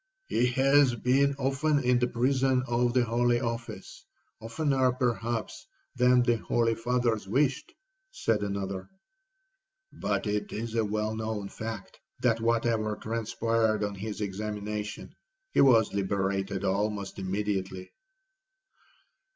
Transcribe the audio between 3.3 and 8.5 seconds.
office—oftener, perhaps, than the holy fathers wished,' said